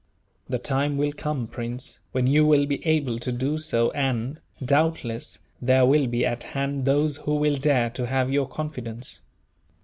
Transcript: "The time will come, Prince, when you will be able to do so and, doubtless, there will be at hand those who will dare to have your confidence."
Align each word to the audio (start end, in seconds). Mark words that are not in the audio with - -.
"The 0.49 0.57
time 0.57 0.97
will 0.97 1.11
come, 1.11 1.45
Prince, 1.45 1.99
when 2.11 2.25
you 2.25 2.43
will 2.43 2.65
be 2.65 2.83
able 2.87 3.19
to 3.19 3.31
do 3.31 3.59
so 3.59 3.91
and, 3.91 4.39
doubtless, 4.65 5.37
there 5.61 5.85
will 5.85 6.07
be 6.07 6.25
at 6.25 6.41
hand 6.41 6.85
those 6.85 7.17
who 7.17 7.35
will 7.35 7.57
dare 7.57 7.91
to 7.91 8.07
have 8.07 8.31
your 8.33 8.47
confidence." 8.47 9.21